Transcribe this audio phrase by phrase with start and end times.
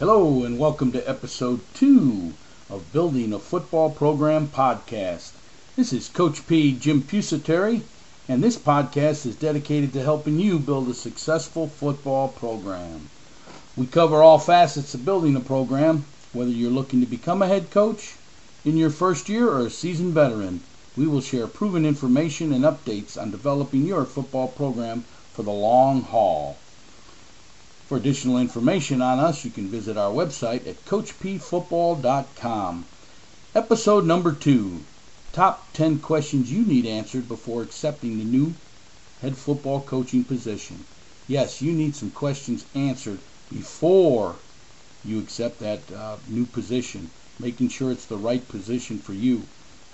[0.00, 2.32] Hello, and welcome to episode two
[2.70, 5.32] of Building a Football Program podcast.
[5.76, 6.72] This is Coach P.
[6.72, 7.82] Jim Pusateri,
[8.26, 13.10] and this podcast is dedicated to helping you build a successful football program.
[13.76, 17.70] We cover all facets of building a program, whether you're looking to become a head
[17.70, 18.14] coach
[18.64, 20.62] in your first year or a seasoned veteran.
[20.96, 26.00] We will share proven information and updates on developing your football program for the long
[26.04, 26.56] haul.
[27.90, 32.84] For additional information on us, you can visit our website at CoachPFootball.com.
[33.52, 34.84] Episode number two
[35.32, 38.54] Top 10 questions you need answered before accepting the new
[39.20, 40.84] head football coaching position.
[41.26, 43.18] Yes, you need some questions answered
[43.52, 44.36] before
[45.04, 47.10] you accept that uh, new position,
[47.40, 49.42] making sure it's the right position for you.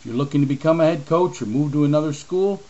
[0.00, 2.62] If you're looking to become a head coach or move to another school,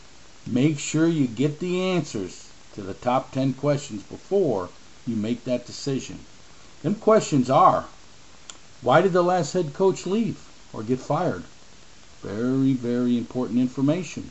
[0.46, 4.68] make sure you get the answers to the top 10 questions before
[5.06, 6.20] you make that decision.
[6.82, 7.86] Them questions are
[8.82, 10.38] why did the last head coach leave
[10.72, 11.44] or get fired?
[12.22, 14.30] Very, very important information.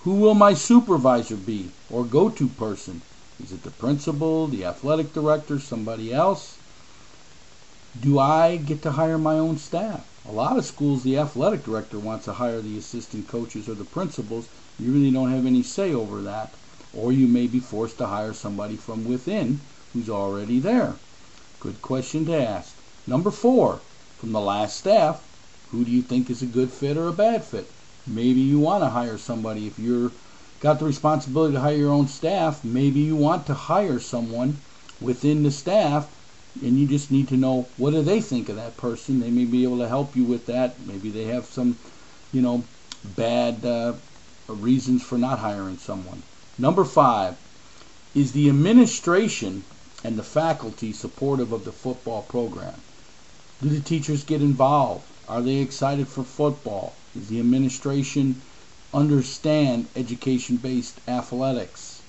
[0.00, 3.02] Who will my supervisor be or go to person?
[3.42, 6.58] Is it the principal, the athletic director, somebody else?
[7.98, 10.06] Do I get to hire my own staff?
[10.28, 13.84] A lot of schools, the athletic director wants to hire the assistant coaches or the
[13.84, 14.48] principals.
[14.78, 16.52] You really don't have any say over that.
[16.92, 19.60] Or you may be forced to hire somebody from within
[19.92, 20.94] who's already there?
[21.58, 22.74] Good question to ask.
[23.06, 23.80] Number four,
[24.18, 25.26] from the last staff,
[25.70, 27.70] who do you think is a good fit or a bad fit?
[28.06, 29.66] Maybe you want to hire somebody.
[29.66, 30.12] If you're
[30.60, 34.58] got the responsibility to hire your own staff, maybe you want to hire someone
[35.00, 36.08] within the staff
[36.62, 39.20] and you just need to know what do they think of that person.
[39.20, 40.78] They may be able to help you with that.
[40.86, 41.78] Maybe they have some,
[42.32, 42.64] you know,
[43.16, 43.94] bad uh,
[44.48, 46.22] reasons for not hiring someone.
[46.58, 47.36] Number five,
[48.14, 49.64] is the administration
[50.02, 52.74] and the faculty supportive of the football program?
[53.62, 55.04] Do the teachers get involved?
[55.28, 56.94] Are they excited for football?
[57.14, 58.40] Does the administration
[58.92, 62.00] understand education based athletics?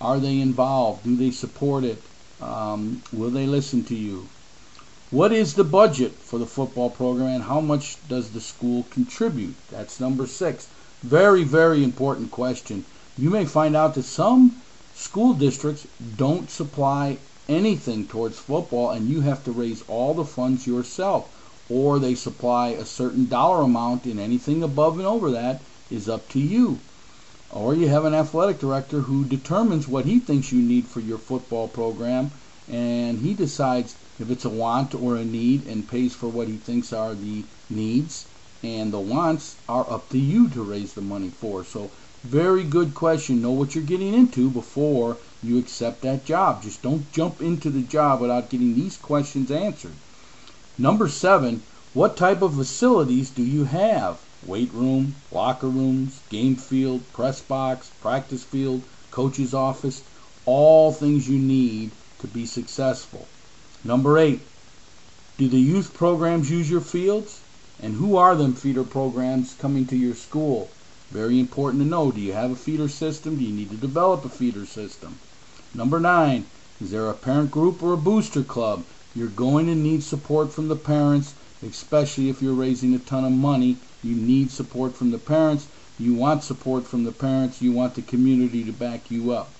[0.00, 1.04] Are they involved?
[1.04, 2.02] Do they support it?
[2.40, 4.28] Um, will they listen to you?
[5.10, 9.54] What is the budget for the football program and how much does the school contribute?
[9.70, 10.66] That's number six.
[11.02, 12.84] Very, very important question.
[13.16, 14.60] You may find out that some
[14.96, 17.18] School districts don't supply
[17.48, 21.28] anything towards football and you have to raise all the funds yourself
[21.68, 25.60] or they supply a certain dollar amount and anything above and over that
[25.90, 26.78] is up to you.
[27.50, 31.18] Or you have an athletic director who determines what he thinks you need for your
[31.18, 32.30] football program
[32.70, 36.56] and he decides if it's a want or a need and pays for what he
[36.56, 38.26] thinks are the needs
[38.62, 41.64] and the wants are up to you to raise the money for.
[41.64, 41.90] So
[42.24, 43.42] very good question.
[43.42, 46.62] Know what you're getting into before you accept that job.
[46.62, 49.92] Just don't jump into the job without getting these questions answered.
[50.78, 51.62] Number seven,
[51.92, 54.20] what type of facilities do you have?
[54.46, 58.80] Weight room, locker rooms, game field, press box, practice field,
[59.10, 60.02] coach's office,
[60.46, 63.26] all things you need to be successful.
[63.84, 64.40] Number eight,
[65.36, 67.40] do the youth programs use your fields?
[67.82, 70.70] And who are them feeder programs coming to your school?
[71.10, 72.10] Very important to know.
[72.10, 73.36] Do you have a feeder system?
[73.36, 75.18] Do you need to develop a feeder system?
[75.74, 76.46] Number nine,
[76.80, 78.84] is there a parent group or a booster club?
[79.14, 83.32] You're going to need support from the parents, especially if you're raising a ton of
[83.32, 83.76] money.
[84.02, 85.68] You need support from the parents.
[85.98, 87.62] You want support from the parents.
[87.62, 89.50] You want the community to back you up.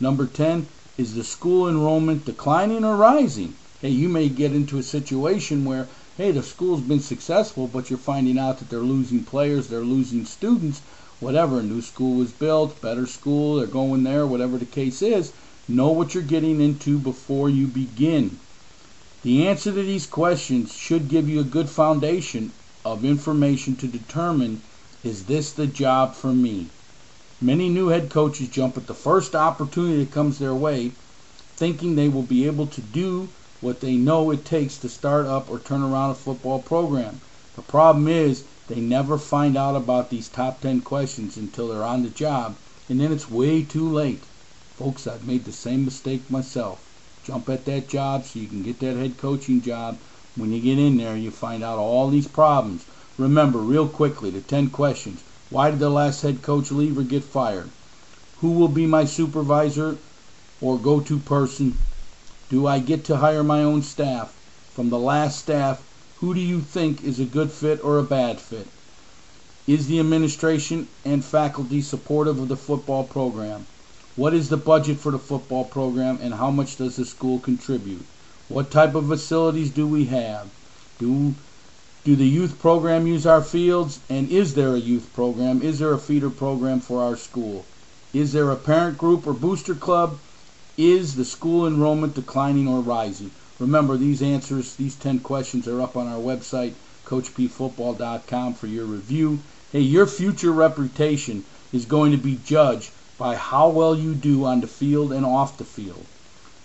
[0.00, 0.66] Number 10,
[0.98, 3.54] is the school enrollment declining or rising?
[3.80, 5.86] Hey, you may get into a situation where,
[6.16, 10.24] hey, the school's been successful, but you're finding out that they're losing players, they're losing
[10.24, 10.80] students
[11.20, 15.32] whatever, a new school was built, better school, they're going there, whatever the case is,
[15.68, 18.36] know what you're getting into before you begin.
[19.22, 22.52] The answer to these questions should give you a good foundation
[22.84, 24.60] of information to determine
[25.02, 26.66] is this the job for me?
[27.40, 30.90] Many new head coaches jump at the first opportunity that comes their way,
[31.56, 33.28] thinking they will be able to do
[33.64, 37.22] what they know it takes to start up or turn around a football program.
[37.56, 42.02] The problem is they never find out about these top 10 questions until they're on
[42.02, 42.56] the job,
[42.90, 44.22] and then it's way too late.
[44.76, 46.84] Folks, I've made the same mistake myself.
[47.24, 49.96] Jump at that job so you can get that head coaching job.
[50.36, 52.84] When you get in there, you find out all these problems.
[53.16, 55.22] Remember, real quickly, the 10 questions.
[55.48, 57.70] Why did the last head coach leave or get fired?
[58.40, 59.96] Who will be my supervisor
[60.60, 61.78] or go to person?
[62.50, 64.34] Do I get to hire my own staff?
[64.74, 65.82] From the last staff,
[66.20, 68.66] who do you think is a good fit or a bad fit?
[69.66, 73.66] Is the administration and faculty supportive of the football program?
[74.14, 78.04] What is the budget for the football program and how much does the school contribute?
[78.48, 80.50] What type of facilities do we have?
[80.98, 81.34] Do
[82.04, 84.00] do the youth program use our fields?
[84.10, 85.62] And is there a youth program?
[85.62, 87.64] Is there a feeder program for our school?
[88.12, 90.18] Is there a parent group or booster club?
[90.76, 93.30] Is the school enrollment declining or rising?
[93.60, 96.72] Remember, these answers, these 10 questions are up on our website,
[97.06, 99.38] CoachPFootball.com, for your review.
[99.70, 104.60] Hey, your future reputation is going to be judged by how well you do on
[104.60, 106.06] the field and off the field.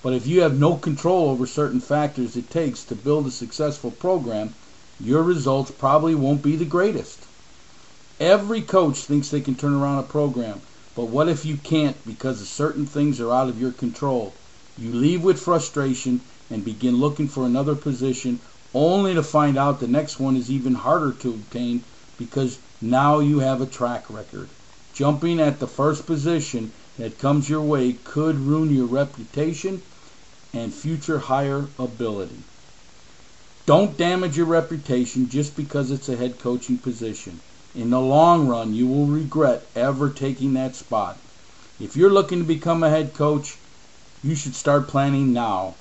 [0.02, 3.92] But if you have no control over certain factors it takes to build a successful
[3.92, 4.56] program,
[5.00, 7.20] your results probably won't be the greatest.
[8.20, 10.62] Every coach thinks they can turn around a program,
[11.00, 14.34] but what if you can't because certain things are out of your control?
[14.78, 16.20] You leave with frustration
[16.52, 18.38] and begin looking for another position
[18.74, 21.86] only to find out the next one is even harder to obtain
[22.18, 24.50] because now you have a track record.
[24.94, 29.82] Jumping at the first position that comes your way could ruin your reputation
[30.54, 32.44] and future higher ability.
[33.66, 37.40] Don't damage your reputation just because it's a head coaching position.
[37.76, 41.18] In the long run, you will regret ever taking that spot.
[41.80, 43.58] If you're looking to become a head coach,
[44.24, 45.76] you should start planning now.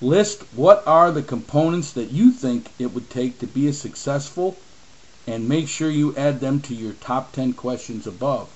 [0.00, 4.56] List what are the components that you think it would take to be a successful
[5.26, 8.48] and make sure you add them to your top 10 questions above.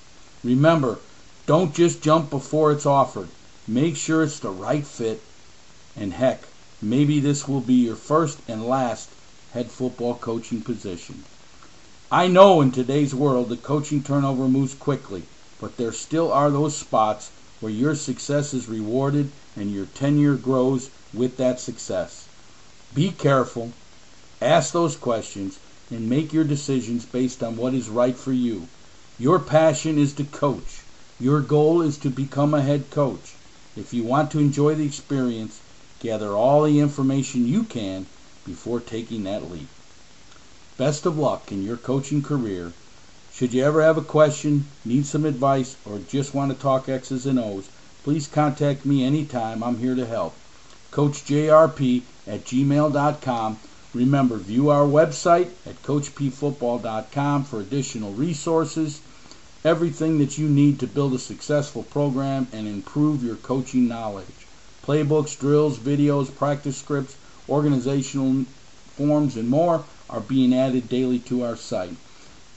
[0.43, 0.97] Remember,
[1.45, 3.29] don't just jump before it's offered.
[3.67, 5.21] Make sure it's the right fit.
[5.95, 6.45] And heck,
[6.81, 9.09] maybe this will be your first and last
[9.51, 11.23] head football coaching position.
[12.11, 15.23] I know in today's world the coaching turnover moves quickly,
[15.59, 20.89] but there still are those spots where your success is rewarded and your tenure grows
[21.13, 22.27] with that success.
[22.93, 23.71] Be careful,
[24.41, 25.57] ask those questions,
[25.89, 28.67] and make your decisions based on what is right for you.
[29.17, 30.81] Your passion is to coach.
[31.19, 33.33] Your goal is to become a head coach.
[33.77, 35.61] If you want to enjoy the experience,
[36.01, 38.05] gather all the information you can
[38.45, 39.67] before taking that leap.
[40.83, 42.73] Best of luck in your coaching career.
[43.31, 47.25] Should you ever have a question, need some advice, or just want to talk X's
[47.25, 47.69] and O's,
[48.03, 49.63] please contact me anytime.
[49.63, 50.35] I'm here to help.
[50.91, 53.59] CoachJRP at gmail.com
[53.93, 58.99] Remember, view our website at CoachPFootball.com for additional resources,
[59.63, 64.47] everything that you need to build a successful program and improve your coaching knowledge.
[64.85, 67.15] Playbooks, drills, videos, practice scripts,
[67.47, 68.43] organizational
[68.97, 71.97] forms, and more are being added daily to our site.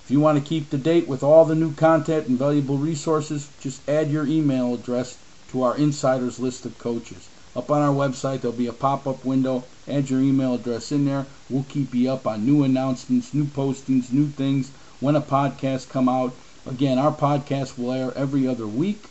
[0.04, 3.48] If you want to keep the date with all the new content and valuable resources,
[3.58, 5.18] just add your email address
[5.48, 7.28] to our insiders list of coaches.
[7.56, 9.64] Up on our website, there'll be a pop-up window.
[9.88, 11.24] Add your email address in there.
[11.48, 14.68] We'll keep you up on new announcements, new postings, new things,
[15.00, 16.34] when a podcast come out.
[16.66, 19.06] Again, our podcast will air every other week.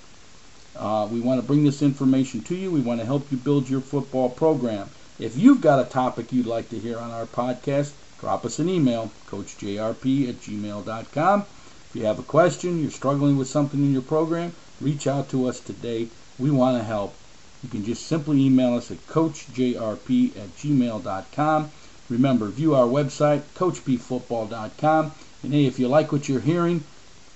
[0.75, 2.69] Uh, we want to bring this information to you.
[2.69, 4.89] We want to help you build your football program.
[5.17, 7.93] If you've got a topic you'd like to hear on our podcast,
[8.25, 11.41] drop us an email, coachjrp at gmail.com.
[11.41, 15.47] If you have a question, you're struggling with something in your program, reach out to
[15.47, 16.07] us today.
[16.39, 17.13] We want to help
[17.61, 21.71] you can just simply email us at coachjrp at gmail.com.
[22.09, 25.11] Remember, view our website, coachpfootball.com.
[25.43, 26.83] And hey, if you like what you're hearing,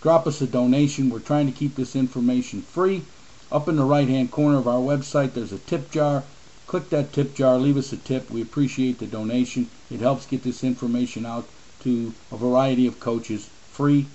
[0.02, 1.12] drop us a donation.
[1.12, 3.04] We're trying to keep this information free.
[3.52, 6.24] Up in the right hand corner of our website, there's a tip jar.
[6.70, 8.30] Click that tip jar, leave us a tip.
[8.30, 9.72] We appreciate the donation.
[9.90, 11.48] It helps get this information out
[11.80, 14.06] to a variety of coaches free.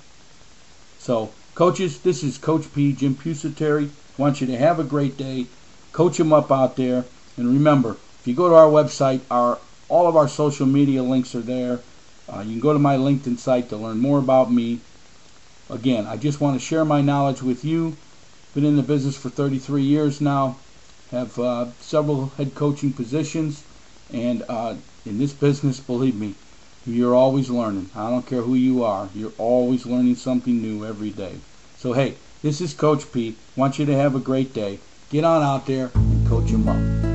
[1.00, 3.90] So, coaches, this is Coach P, Jim Pusateri.
[4.16, 5.46] Want you to have a great day.
[5.92, 7.04] Coach them up out there.
[7.36, 9.58] And remember, if you go to our website, our
[9.88, 11.80] all of our social media links are there.
[12.32, 14.78] Uh, you can go to my LinkedIn site to learn more about me.
[15.68, 17.96] Again, I just want to share my knowledge with you.
[18.54, 20.54] Been in the business for 33 years now.
[21.14, 23.62] Have uh, several head coaching positions.
[24.10, 26.34] And uh, in this business, believe me,
[26.84, 27.88] you're always learning.
[27.94, 29.08] I don't care who you are.
[29.14, 31.36] You're always learning something new every day.
[31.76, 33.36] So, hey, this is Coach P.
[33.54, 34.80] Want you to have a great day.
[35.08, 37.13] Get on out there and coach them up.